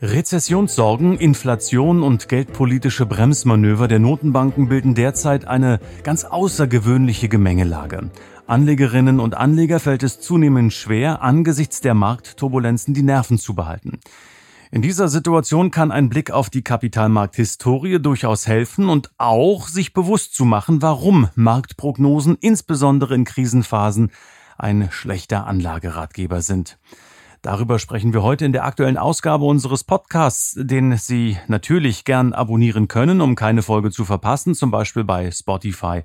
[0.00, 8.08] Rezessionssorgen, Inflation und geldpolitische Bremsmanöver der Notenbanken bilden derzeit eine ganz außergewöhnliche Gemengelage.
[8.46, 13.98] Anlegerinnen und Anleger fällt es zunehmend schwer, angesichts der Marktturbulenzen die Nerven zu behalten.
[14.70, 20.32] In dieser Situation kann ein Blick auf die Kapitalmarkthistorie durchaus helfen und auch sich bewusst
[20.32, 24.12] zu machen, warum Marktprognosen insbesondere in Krisenphasen
[24.58, 26.78] ein schlechter Anlageratgeber sind.
[27.42, 32.88] Darüber sprechen wir heute in der aktuellen Ausgabe unseres Podcasts, den Sie natürlich gern abonnieren
[32.88, 36.02] können, um keine Folge zu verpassen, zum Beispiel bei Spotify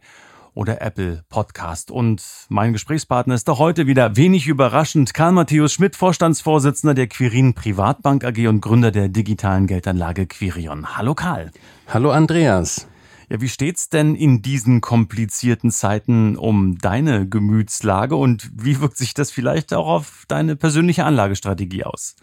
[0.54, 1.90] oder Apple Podcast.
[1.90, 7.56] Und mein Gesprächspartner ist doch heute wieder wenig überraschend Karl Matthäus Schmidt, Vorstandsvorsitzender der Quirin
[7.56, 10.96] Privatbank AG und Gründer der digitalen Geldanlage Quirion.
[10.98, 11.52] Hallo Karl.
[11.88, 12.88] Hallo Andreas.
[13.30, 19.14] Ja, wie steht's denn in diesen komplizierten Zeiten um deine Gemütslage und wie wirkt sich
[19.14, 22.16] das vielleicht auch auf deine persönliche Anlagestrategie aus?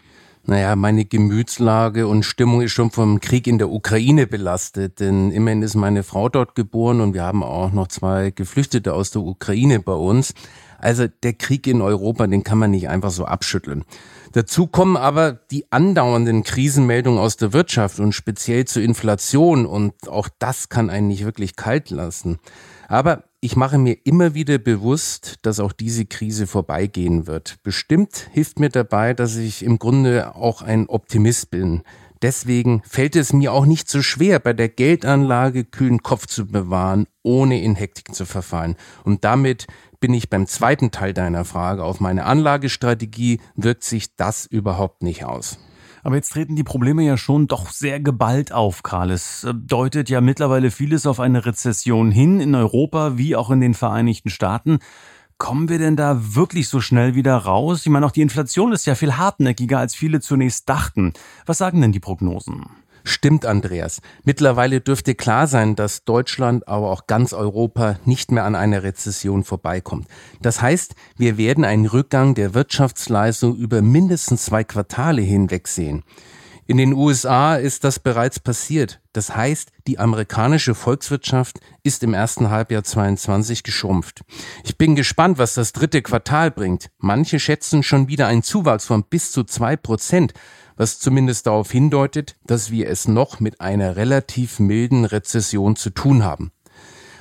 [0.44, 5.62] Naja, meine Gemütslage und Stimmung ist schon vom Krieg in der Ukraine belastet, denn immerhin
[5.62, 9.80] ist meine Frau dort geboren und wir haben auch noch zwei Geflüchtete aus der Ukraine
[9.80, 10.32] bei uns.
[10.78, 13.84] Also der Krieg in Europa, den kann man nicht einfach so abschütteln.
[14.32, 20.28] Dazu kommen aber die andauernden Krisenmeldungen aus der Wirtschaft und speziell zur Inflation und auch
[20.38, 22.38] das kann einen nicht wirklich kalt lassen.
[22.86, 27.56] Aber ich mache mir immer wieder bewusst, dass auch diese Krise vorbeigehen wird.
[27.62, 31.82] Bestimmt hilft mir dabei, dass ich im Grunde auch ein Optimist bin.
[32.22, 37.06] Deswegen fällt es mir auch nicht so schwer, bei der Geldanlage kühlen Kopf zu bewahren,
[37.22, 38.76] ohne in Hektik zu verfallen.
[39.04, 39.66] Und damit
[40.00, 41.84] bin ich beim zweiten Teil deiner Frage.
[41.84, 45.58] Auf meine Anlagestrategie wirkt sich das überhaupt nicht aus.
[46.02, 49.10] Aber jetzt treten die Probleme ja schon doch sehr geballt auf, Karl.
[49.10, 53.60] Es äh, deutet ja mittlerweile vieles auf eine Rezession hin, in Europa wie auch in
[53.60, 54.78] den Vereinigten Staaten.
[55.36, 57.80] Kommen wir denn da wirklich so schnell wieder raus?
[57.84, 61.12] Ich meine, auch die Inflation ist ja viel hartnäckiger, als viele zunächst dachten.
[61.46, 62.66] Was sagen denn die Prognosen?
[63.04, 64.00] Stimmt, Andreas.
[64.24, 69.44] Mittlerweile dürfte klar sein, dass Deutschland, aber auch ganz Europa nicht mehr an einer Rezession
[69.44, 70.06] vorbeikommt.
[70.42, 76.02] Das heißt, wir werden einen Rückgang der Wirtschaftsleistung über mindestens zwei Quartale hinweg sehen.
[76.70, 79.00] In den USA ist das bereits passiert.
[79.12, 84.20] Das heißt, die amerikanische Volkswirtschaft ist im ersten Halbjahr 22 geschrumpft.
[84.62, 86.90] Ich bin gespannt, was das dritte Quartal bringt.
[86.98, 90.32] Manche schätzen schon wieder einen Zuwachs von bis zu zwei Prozent
[90.80, 96.24] was zumindest darauf hindeutet, dass wir es noch mit einer relativ milden Rezession zu tun
[96.24, 96.52] haben.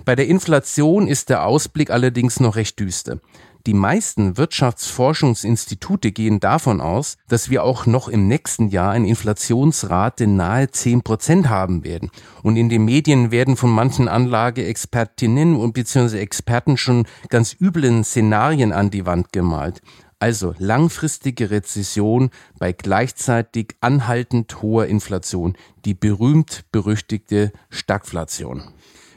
[0.06, 3.20] Bei der Inflation ist der Ausblick allerdings noch recht düster.
[3.68, 10.26] Die meisten Wirtschaftsforschungsinstitute gehen davon aus, dass wir auch noch im nächsten Jahr eine Inflationsrate
[10.26, 12.12] nahe 10 Prozent haben werden.
[12.42, 18.72] Und in den Medien werden von manchen Anlageexpertinnen und beziehungsweise Experten schon ganz üblen Szenarien
[18.72, 19.82] an die Wand gemalt.
[20.20, 28.74] Also langfristige Rezession bei gleichzeitig anhaltend hoher Inflation, die berühmt-berüchtigte Stagflation.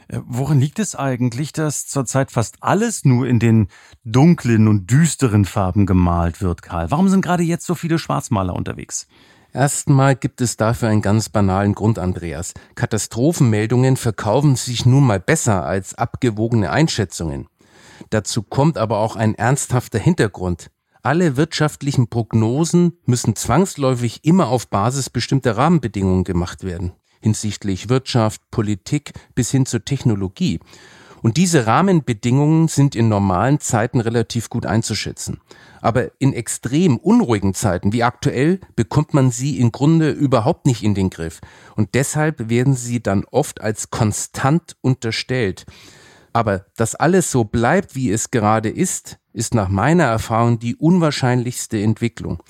[0.07, 3.67] Äh, worin liegt es eigentlich, dass zurzeit fast alles nur in den
[4.05, 6.89] dunklen und düsteren Farben gemalt wird, Karl?
[6.89, 9.07] Warum sind gerade jetzt so viele Schwarzmaler unterwegs?
[9.53, 12.53] Erstmal gibt es dafür einen ganz banalen Grund, Andreas.
[12.75, 17.47] Katastrophenmeldungen verkaufen sich nun mal besser als abgewogene Einschätzungen.
[18.09, 20.71] Dazu kommt aber auch ein ernsthafter Hintergrund.
[21.05, 29.11] Alle wirtschaftlichen Prognosen müssen zwangsläufig immer auf Basis bestimmter Rahmenbedingungen gemacht werden, hinsichtlich Wirtschaft, Politik
[29.35, 30.61] bis hin zur Technologie.
[31.21, 35.41] Und diese Rahmenbedingungen sind in normalen Zeiten relativ gut einzuschätzen.
[35.81, 40.95] Aber in extrem unruhigen Zeiten wie aktuell bekommt man sie im Grunde überhaupt nicht in
[40.95, 41.41] den Griff.
[41.75, 45.65] Und deshalb werden sie dann oft als konstant unterstellt.
[46.33, 51.81] Aber dass alles so bleibt, wie es gerade ist, ist nach meiner Erfahrung die unwahrscheinlichste
[51.81, 52.41] Entwicklung.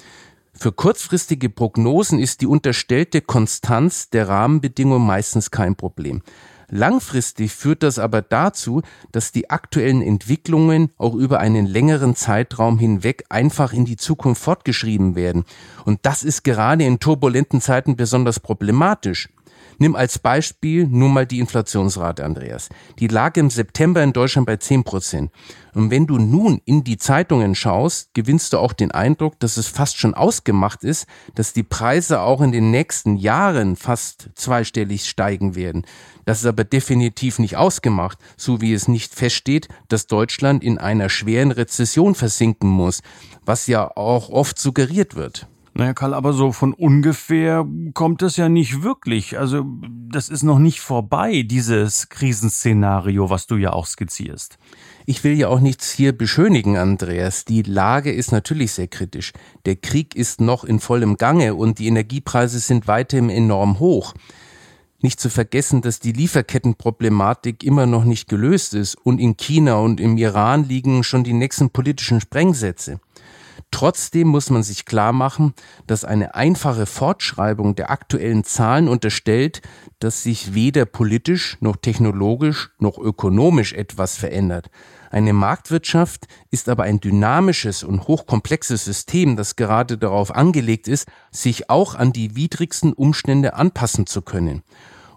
[0.53, 6.21] Für kurzfristige Prognosen ist die unterstellte Konstanz der Rahmenbedingungen meistens kein Problem.
[6.69, 8.81] Langfristig führt das aber dazu,
[9.11, 15.15] dass die aktuellen Entwicklungen auch über einen längeren Zeitraum hinweg einfach in die Zukunft fortgeschrieben
[15.15, 15.43] werden.
[15.85, 19.29] Und das ist gerade in turbulenten Zeiten besonders problematisch.
[19.77, 22.69] Nimm als Beispiel nur mal die Inflationsrate, Andreas.
[22.99, 25.31] Die lag im September in Deutschland bei 10 Prozent.
[25.73, 29.67] Und wenn du nun in die Zeitungen schaust, gewinnst du auch den Eindruck, dass es
[29.67, 35.55] fast schon ausgemacht ist, dass die Preise auch in den nächsten Jahren fast zweistellig steigen
[35.55, 35.85] werden.
[36.25, 41.09] Das ist aber definitiv nicht ausgemacht, so wie es nicht feststeht, dass Deutschland in einer
[41.09, 43.01] schweren Rezession versinken muss,
[43.45, 45.47] was ja auch oft suggeriert wird.
[45.75, 47.65] Naja, Karl, aber so von ungefähr
[47.95, 49.39] kommt es ja nicht wirklich.
[49.39, 49.65] Also
[50.07, 54.59] das ist noch nicht vorbei, dieses Krisenszenario, was du ja auch skizzierst.
[55.07, 57.43] Ich will ja auch nichts hier beschönigen, Andreas.
[57.45, 59.33] Die Lage ist natürlich sehr kritisch.
[59.65, 64.13] Der Krieg ist noch in vollem Gange und die Energiepreise sind weiterhin enorm hoch.
[65.01, 69.99] Nicht zu vergessen, dass die Lieferkettenproblematik immer noch nicht gelöst ist und in China und
[69.99, 73.01] im Iran liegen schon die nächsten politischen Sprengsätze.
[73.73, 75.55] Trotzdem muss man sich klar machen,
[75.87, 79.63] dass eine einfache Fortschreibung der aktuellen Zahlen unterstellt,
[79.97, 84.69] dass sich weder politisch noch technologisch noch ökonomisch etwas verändert.
[85.09, 91.71] Eine Marktwirtschaft ist aber ein dynamisches und hochkomplexes System, das gerade darauf angelegt ist, sich
[91.71, 94.61] auch an die widrigsten Umstände anpassen zu können.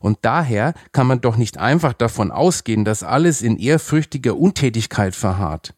[0.00, 5.74] Und daher kann man doch nicht einfach davon ausgehen, dass alles in ehrfürchtiger Untätigkeit verharrt.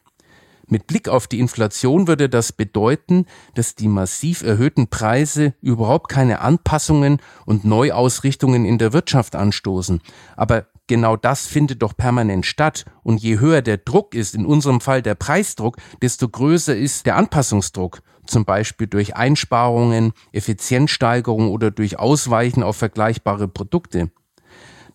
[0.71, 3.25] Mit Blick auf die Inflation würde das bedeuten,
[3.55, 10.03] dass die massiv erhöhten Preise überhaupt keine Anpassungen und Neuausrichtungen in der Wirtschaft anstoßen.
[10.37, 12.85] Aber genau das findet doch permanent statt.
[13.03, 17.17] Und je höher der Druck ist, in unserem Fall der Preisdruck, desto größer ist der
[17.17, 18.01] Anpassungsdruck.
[18.27, 24.11] Zum Beispiel durch Einsparungen, Effizienzsteigerung oder durch Ausweichen auf vergleichbare Produkte.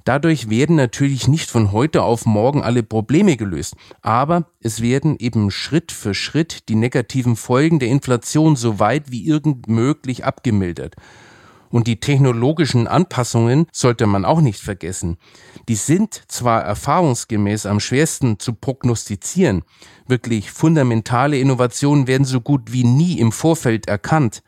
[0.04, 5.50] Dadurch werden natürlich nicht von heute auf morgen alle Probleme gelöst, aber es werden eben
[5.50, 10.96] Schritt für Schritt die negativen Folgen der Inflation so weit wie irgend möglich abgemildert.
[11.70, 15.18] Und die technologischen Anpassungen sollte man auch nicht vergessen.
[15.68, 19.64] Die sind zwar erfahrungsgemäß am schwersten zu prognostizieren,
[20.06, 24.44] wirklich fundamentale Innovationen werden so gut wie nie im Vorfeld erkannt,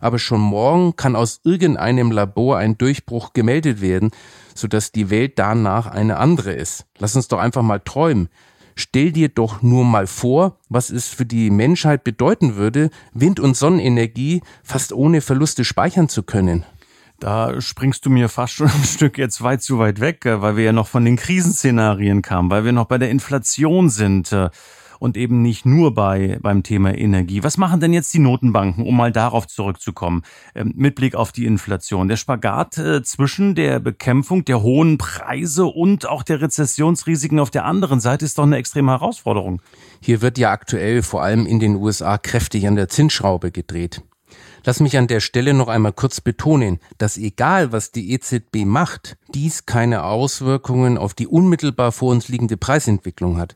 [0.00, 4.10] aber schon morgen kann aus irgendeinem Labor ein Durchbruch gemeldet werden,
[4.54, 6.86] sodass die Welt danach eine andere ist.
[6.98, 8.28] Lass uns doch einfach mal träumen.
[8.74, 13.56] Stell dir doch nur mal vor, was es für die Menschheit bedeuten würde, Wind- und
[13.56, 16.64] Sonnenenergie fast ohne Verluste speichern zu können.
[17.18, 20.64] Da springst du mir fast schon ein Stück jetzt weit zu weit weg, weil wir
[20.64, 24.32] ja noch von den Krisenszenarien kamen, weil wir noch bei der Inflation sind
[24.98, 27.42] und eben nicht nur bei, beim Thema Energie.
[27.42, 30.22] Was machen denn jetzt die Notenbanken, um mal darauf zurückzukommen,
[30.54, 32.08] ähm, mit Blick auf die Inflation?
[32.08, 37.64] Der Spagat äh, zwischen der Bekämpfung der hohen Preise und auch der Rezessionsrisiken auf der
[37.64, 39.62] anderen Seite ist doch eine extreme Herausforderung.
[40.00, 44.02] Hier wird ja aktuell vor allem in den USA kräftig an der Zinsschraube gedreht.
[44.64, 49.16] Lass mich an der Stelle noch einmal kurz betonen, dass egal was die EZB macht,
[49.34, 53.54] dies keine Auswirkungen auf die unmittelbar vor uns liegende Preisentwicklung hat.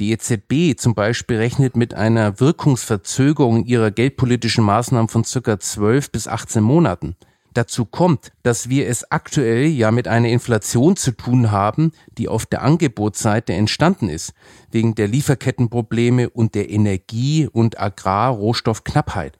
[0.00, 6.28] Die EZB zum Beispiel rechnet mit einer Wirkungsverzögerung ihrer geldpolitischen Maßnahmen von circa 12 bis
[6.28, 7.16] 18 Monaten.
[7.54, 12.46] Dazu kommt, dass wir es aktuell ja mit einer Inflation zu tun haben, die auf
[12.46, 14.34] der Angebotsseite entstanden ist,
[14.70, 19.37] wegen der Lieferkettenprobleme und der Energie- und Agrarrohstoffknappheit.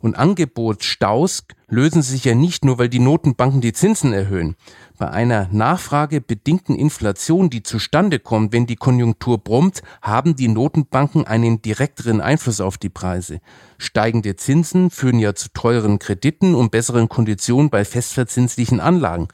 [0.00, 4.56] Und Angebotsstaus lösen sich ja nicht nur, weil die Notenbanken die Zinsen erhöhen.
[4.98, 11.60] Bei einer nachfragebedingten Inflation, die zustande kommt, wenn die Konjunktur brummt, haben die Notenbanken einen
[11.60, 13.40] direkteren Einfluss auf die Preise.
[13.76, 19.28] Steigende Zinsen führen ja zu teuren Krediten und besseren Konditionen bei festverzinslichen Anlagen.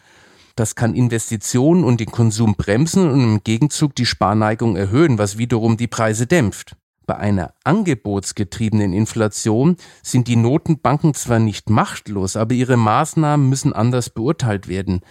[0.57, 5.77] Das kann Investitionen und den Konsum bremsen und im Gegenzug die Sparneigung erhöhen, was wiederum
[5.77, 6.77] die Preise dämpft.
[7.06, 14.10] Bei einer angebotsgetriebenen Inflation sind die Notenbanken zwar nicht machtlos, aber ihre Maßnahmen müssen anders
[14.10, 15.03] beurteilt werden.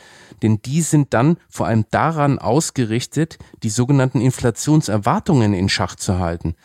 [0.43, 6.55] Denn die sind dann vor allem daran ausgerichtet, die sogenannten Inflationserwartungen in Schach zu halten.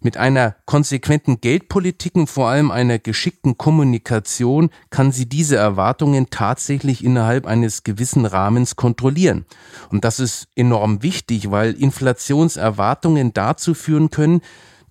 [0.00, 7.02] Mit einer konsequenten Geldpolitik und vor allem einer geschickten Kommunikation kann sie diese Erwartungen tatsächlich
[7.02, 9.46] innerhalb eines gewissen Rahmens kontrollieren.
[9.90, 14.42] Und das ist enorm wichtig, weil Inflationserwartungen dazu führen können,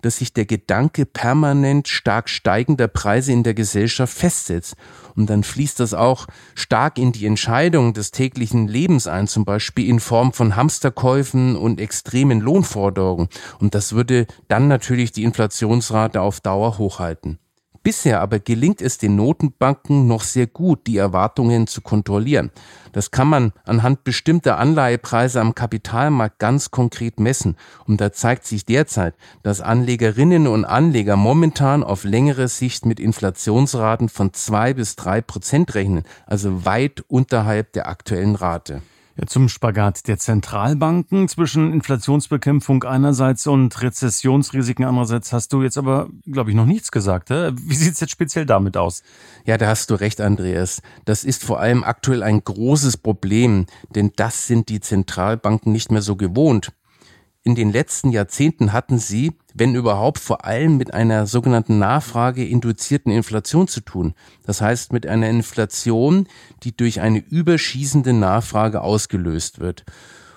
[0.06, 4.76] dass sich der Gedanke permanent stark steigender Preise in der Gesellschaft festsetzt.
[5.16, 9.88] Und dann fließt das auch stark in die Entscheidung des täglichen Lebens ein, zum Beispiel
[9.88, 13.28] in Form von Hamsterkäufen und extremen Lohnforderungen.
[13.58, 17.40] Und das würde dann natürlich die Inflationsrate auf Dauer hochhalten.
[17.86, 22.50] Bisher aber gelingt es den Notenbanken noch sehr gut, die Erwartungen zu kontrollieren.
[22.90, 27.54] Das kann man anhand bestimmter Anleihepreise am Kapitalmarkt ganz konkret messen.
[27.86, 29.14] Und da zeigt sich derzeit,
[29.44, 35.76] dass Anlegerinnen und Anleger momentan auf längere Sicht mit Inflationsraten von zwei bis drei Prozent
[35.76, 38.82] rechnen, also weit unterhalb der aktuellen Rate.
[39.24, 46.50] Zum Spagat der Zentralbanken zwischen Inflationsbekämpfung einerseits und Rezessionsrisiken andererseits hast du jetzt aber, glaube
[46.50, 47.30] ich, noch nichts gesagt.
[47.30, 47.52] Hä?
[47.54, 49.02] Wie sieht's jetzt speziell damit aus?
[49.46, 50.82] Ja, da hast du recht, Andreas.
[51.06, 56.02] Das ist vor allem aktuell ein großes Problem, denn das sind die Zentralbanken nicht mehr
[56.02, 56.72] so gewohnt.
[57.42, 63.68] In den letzten Jahrzehnten hatten sie, wenn überhaupt, vor allem mit einer sogenannten nachfrageinduzierten Inflation
[63.68, 64.14] zu tun.
[64.44, 66.26] Das heißt mit einer Inflation,
[66.62, 69.84] die durch eine überschießende Nachfrage ausgelöst wird.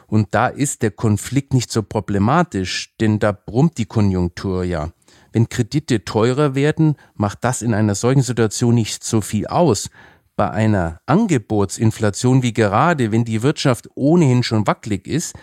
[0.08, 4.92] Und da ist der Konflikt nicht so problematisch, denn da brummt die Konjunktur ja.
[5.34, 9.90] Wenn Kredite teurer werden, macht das in einer solchen Situation nicht so viel aus.
[10.36, 15.36] Bei einer Angebotsinflation wie gerade, wenn die Wirtschaft ohnehin schon wackelig ist,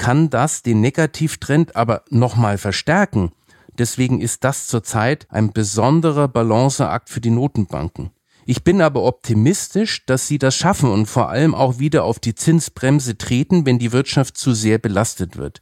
[0.00, 3.32] kann das den Negativtrend aber nochmal verstärken.
[3.78, 8.10] Deswegen ist das zurzeit ein besonderer Balanceakt für die Notenbanken.
[8.46, 12.34] Ich bin aber optimistisch, dass sie das schaffen und vor allem auch wieder auf die
[12.34, 15.60] Zinsbremse treten, wenn die Wirtschaft zu sehr belastet wird.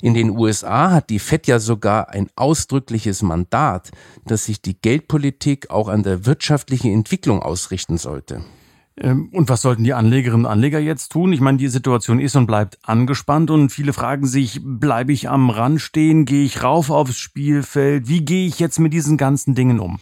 [0.00, 3.90] In den USA hat die Fed ja sogar ein ausdrückliches Mandat,
[4.24, 8.40] dass sich die Geldpolitik auch an der wirtschaftlichen Entwicklung ausrichten sollte.
[9.00, 11.32] Ähm, und was sollten die Anlegerinnen und Anleger jetzt tun?
[11.32, 15.50] Ich meine, die Situation ist und bleibt angespannt und viele fragen sich, bleibe ich am
[15.50, 19.80] Rand stehen, gehe ich rauf aufs Spielfeld, wie gehe ich jetzt mit diesen ganzen Dingen
[19.80, 20.00] um?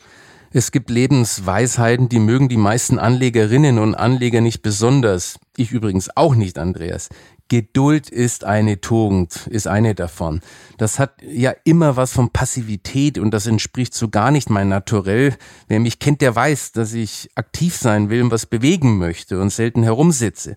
[0.52, 5.38] Es gibt Lebensweisheiten, die mögen die meisten Anlegerinnen und Anleger nicht besonders.
[5.56, 7.10] Ich übrigens auch nicht, Andreas.
[7.48, 10.40] Geduld ist eine Tugend, ist eine davon.
[10.78, 15.36] Das hat ja immer was von Passivität und das entspricht so gar nicht mein Naturell.
[15.68, 19.50] Wer mich kennt, der weiß, dass ich aktiv sein will und was bewegen möchte und
[19.50, 20.56] selten herumsitze.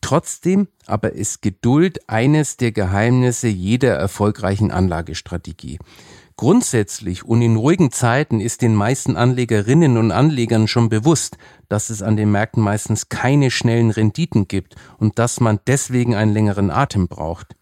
[0.00, 5.78] Trotzdem aber ist Geduld eines der Geheimnisse jeder erfolgreichen Anlagestrategie.
[6.36, 11.38] Grundsätzlich und in ruhigen Zeiten ist den meisten Anlegerinnen und Anlegern schon bewusst,
[11.68, 16.32] dass es an den Märkten meistens keine schnellen Renditen gibt und dass man deswegen einen
[16.32, 17.54] längeren Atem braucht.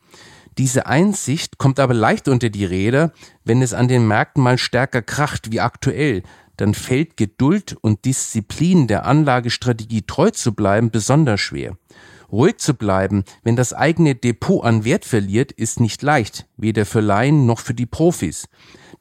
[0.57, 3.13] Diese Einsicht kommt aber leicht unter die Räder,
[3.45, 6.23] wenn es an den Märkten mal stärker kracht wie aktuell,
[6.57, 11.77] dann fällt Geduld und Disziplin der Anlagestrategie treu zu bleiben besonders schwer.
[12.33, 17.01] Ruhig zu bleiben, wenn das eigene Depot an Wert verliert, ist nicht leicht, weder für
[17.01, 18.49] Laien noch für die Profis.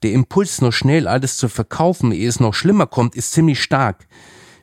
[0.03, 4.07] Der Impuls, noch schnell alles zu verkaufen, ehe es noch schlimmer kommt, ist ziemlich stark.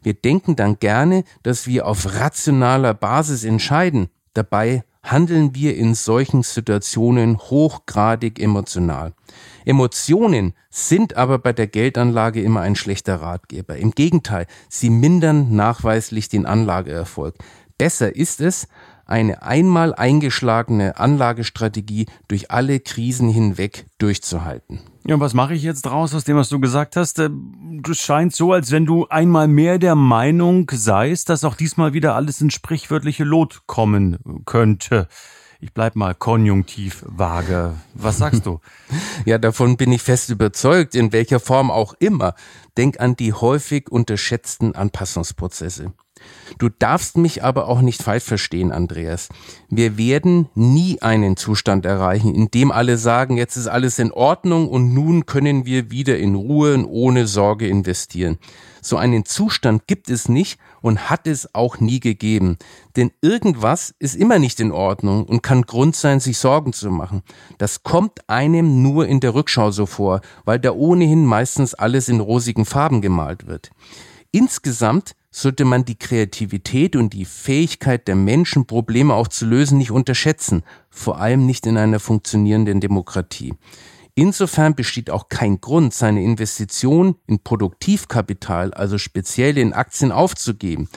[0.02, 4.08] Wir denken dann gerne, dass wir auf rationaler Basis entscheiden.
[4.34, 9.14] Dabei handeln wir in solchen Situationen hochgradig emotional.
[9.64, 13.76] Emotionen sind aber bei der Geldanlage immer ein schlechter Ratgeber.
[13.76, 17.34] Im Gegenteil, sie mindern nachweislich den Anlageerfolg.
[17.78, 18.68] Besser ist es,
[19.06, 24.80] eine einmal eingeschlagene Anlagestrategie durch alle Krisen hinweg durchzuhalten.
[25.06, 27.18] Ja, was mache ich jetzt draus aus dem, was du gesagt hast?
[27.18, 31.94] Es äh, scheint so, als wenn du einmal mehr der Meinung seist, dass auch diesmal
[31.94, 35.08] wieder alles ins sprichwörtliche Lot kommen könnte.
[35.60, 37.74] Ich bleib mal konjunktiv vage.
[37.94, 38.60] Was sagst du?
[39.24, 42.34] ja, davon bin ich fest überzeugt, in welcher Form auch immer.
[42.76, 45.94] Denk an die häufig unterschätzten Anpassungsprozesse.
[46.58, 49.28] Du darfst mich aber auch nicht falsch verstehen, Andreas.
[49.68, 54.68] Wir werden nie einen Zustand erreichen, in dem alle sagen, jetzt ist alles in Ordnung
[54.68, 58.38] und nun können wir wieder in Ruhe und ohne Sorge investieren.
[58.80, 62.56] So einen Zustand gibt es nicht und hat es auch nie gegeben.
[62.96, 67.22] Denn irgendwas ist immer nicht in Ordnung und kann Grund sein, sich Sorgen zu machen.
[67.58, 72.20] Das kommt einem nur in der Rückschau so vor, weil da ohnehin meistens alles in
[72.20, 73.70] rosigen Farben gemalt wird.
[74.30, 79.92] Insgesamt sollte man die Kreativität und die Fähigkeit der Menschen, Probleme auch zu lösen, nicht
[79.92, 83.54] unterschätzen, vor allem nicht in einer funktionierenden Demokratie.
[84.16, 90.88] Insofern besteht auch kein Grund, seine Investition in Produktivkapital, also speziell in Aktien aufzugeben.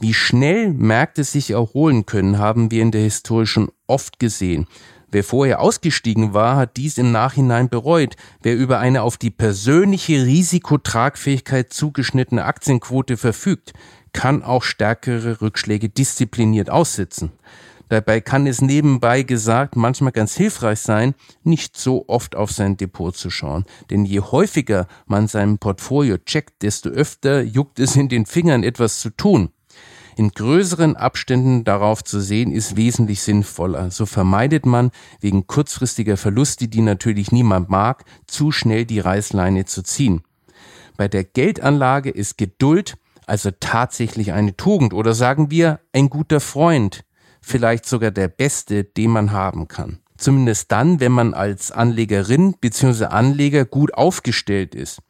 [0.00, 4.66] Wie schnell Märkte sich erholen können, haben wir in der Historie schon oft gesehen.
[5.12, 8.16] Wer vorher ausgestiegen war, hat dies im Nachhinein bereut.
[8.42, 13.72] Wer über eine auf die persönliche Risikotragfähigkeit zugeschnittene Aktienquote verfügt,
[14.12, 17.32] kann auch stärkere Rückschläge diszipliniert aussitzen.
[17.88, 23.16] Dabei kann es nebenbei gesagt manchmal ganz hilfreich sein, nicht so oft auf sein Depot
[23.16, 23.64] zu schauen.
[23.90, 28.98] Denn je häufiger man sein Portfolio checkt, desto öfter juckt es in den Fingern etwas
[28.98, 29.50] zu tun
[30.16, 33.90] in größeren Abständen darauf zu sehen, ist wesentlich sinnvoller.
[33.90, 39.82] So vermeidet man wegen kurzfristiger Verluste, die natürlich niemand mag, zu schnell die Reißleine zu
[39.82, 40.22] ziehen.
[40.96, 42.96] Bei der Geldanlage ist Geduld
[43.26, 47.04] also tatsächlich eine Tugend oder sagen wir ein guter Freund,
[47.42, 49.98] vielleicht sogar der beste, den man haben kann.
[50.16, 53.06] Zumindest dann, wenn man als Anlegerin bzw.
[53.06, 55.00] Anleger gut aufgestellt ist.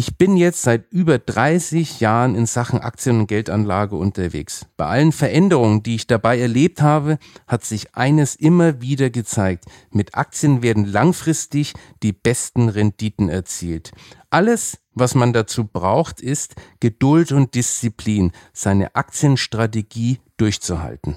[0.00, 4.64] Ich bin jetzt seit über 30 Jahren in Sachen Aktien- und Geldanlage unterwegs.
[4.78, 9.66] Bei allen Veränderungen, die ich dabei erlebt habe, hat sich eines immer wieder gezeigt.
[9.90, 13.90] Mit Aktien werden langfristig die besten Renditen erzielt.
[14.30, 21.16] Alles, was man dazu braucht, ist Geduld und Disziplin, seine Aktienstrategie durchzuhalten.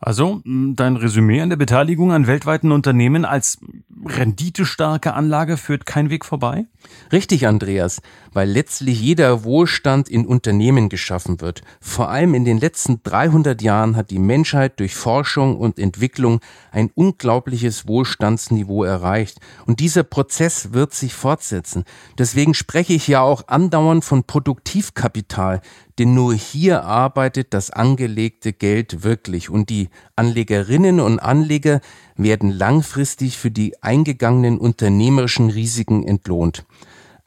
[0.00, 3.58] Also dein Resümee an der Beteiligung an weltweiten Unternehmen als
[4.06, 6.66] renditestarke Anlage führt kein Weg vorbei?
[7.10, 8.00] Richtig, Andreas,
[8.32, 11.62] weil letztlich jeder Wohlstand in Unternehmen geschaffen wird.
[11.80, 16.40] Vor allem in den letzten 300 Jahren hat die Menschheit durch Forschung und Entwicklung
[16.70, 19.40] ein unglaubliches Wohlstandsniveau erreicht.
[19.66, 21.84] Und dieser Prozess wird sich fortsetzen.
[22.18, 25.60] Deswegen spreche ich ja auch andauernd von Produktivkapital,
[25.98, 31.80] denn nur hier arbeitet das angelegte Geld wirklich und die Anlegerinnen und Anleger
[32.16, 36.64] werden langfristig für die eingegangenen unternehmerischen Risiken entlohnt.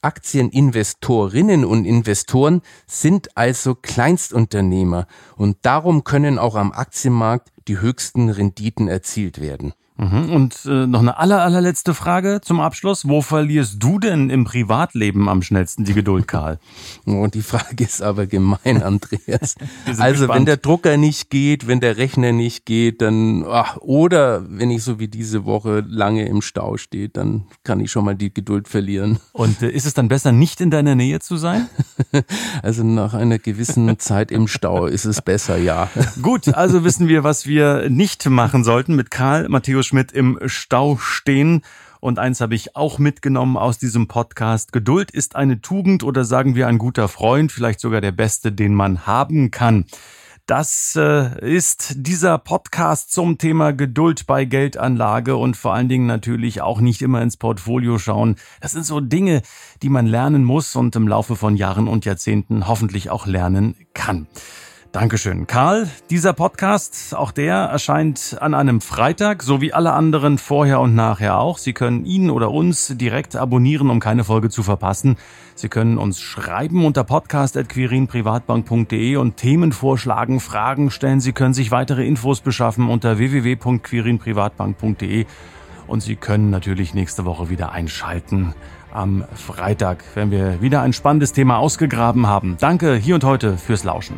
[0.01, 8.87] Aktieninvestorinnen und Investoren sind also Kleinstunternehmer und darum können auch am Aktienmarkt die höchsten Renditen
[8.87, 9.73] erzielt werden.
[9.97, 10.29] Mhm.
[10.31, 13.07] Und äh, noch eine aller, allerletzte Frage zum Abschluss.
[13.07, 16.59] Wo verlierst du denn im Privatleben am schnellsten die Geduld, Karl?
[17.05, 19.55] Oh, die Frage ist aber gemein, Andreas.
[19.97, 20.29] also gespannt.
[20.29, 24.83] wenn der Drucker nicht geht, wenn der Rechner nicht geht, dann ach, oder wenn ich
[24.83, 28.67] so wie diese Woche lange im Stau stehe, dann kann ich schon mal die Geduld
[28.67, 29.19] verlieren.
[29.33, 31.67] Und äh, ist es dann besser, nicht in deiner Nähe zu sein?
[32.63, 35.89] also nach einer gewissen Zeit im Stau ist es besser, ja.
[36.21, 40.97] Gut, also wissen wir, was wir nicht machen sollten mit Karl Matthäus Schmidt im Stau
[40.97, 41.63] stehen.
[41.99, 44.71] Und eins habe ich auch mitgenommen aus diesem Podcast.
[44.71, 48.73] Geduld ist eine Tugend oder sagen wir ein guter Freund, vielleicht sogar der beste, den
[48.73, 49.85] man haben kann.
[50.47, 56.61] Das äh, ist dieser Podcast zum Thema Geduld bei Geldanlage und vor allen Dingen natürlich
[56.61, 58.35] auch nicht immer ins Portfolio schauen.
[58.59, 59.43] Das sind so Dinge,
[59.81, 64.27] die man lernen muss und im Laufe von Jahren und Jahrzehnten hoffentlich auch lernen kann.
[64.91, 65.47] Dankeschön.
[65.47, 70.95] Karl, dieser Podcast, auch der erscheint an einem Freitag, so wie alle anderen vorher und
[70.95, 71.59] nachher auch.
[71.59, 75.15] Sie können ihn oder uns direkt abonnieren, um keine Folge zu verpassen.
[75.55, 81.21] Sie können uns schreiben unter podcast.quirinprivatbank.de und Themen vorschlagen, Fragen stellen.
[81.21, 85.25] Sie können sich weitere Infos beschaffen unter www.quirinprivatbank.de
[85.87, 88.53] und Sie können natürlich nächste Woche wieder einschalten
[88.91, 92.57] am Freitag, wenn wir wieder ein spannendes Thema ausgegraben haben.
[92.59, 94.17] Danke hier und heute fürs Lauschen.